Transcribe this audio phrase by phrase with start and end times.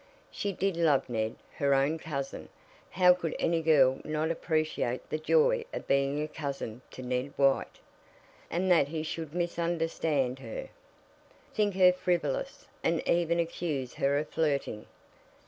[0.31, 2.49] She did love Ned, her own cousin.
[2.89, 7.77] How could any girl not appreciate the joy of being a cousin to Ned White?
[8.49, 10.69] And that he should misunderstand her!
[11.53, 14.87] Think her frivolous, and even accuse her of flirting!